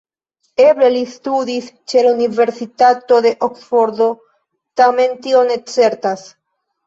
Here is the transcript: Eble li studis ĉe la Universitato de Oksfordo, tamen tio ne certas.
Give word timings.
Eble 0.67 0.87
li 0.93 1.01
studis 1.15 1.65
ĉe 1.91 2.01
la 2.07 2.13
Universitato 2.15 3.19
de 3.27 3.33
Oksfordo, 3.49 4.07
tamen 4.81 5.13
tio 5.27 5.43
ne 5.51 5.59
certas. 5.75 6.25